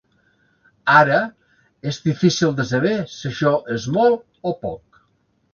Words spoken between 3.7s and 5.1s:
és molt o poc.